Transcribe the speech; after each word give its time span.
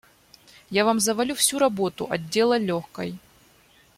Я 0.71 0.83
вам 0.85 0.99
завалю 0.99 1.35
всю 1.35 1.59
работу 1.59 2.07
отдела 2.09 2.57
легкой. 2.57 3.19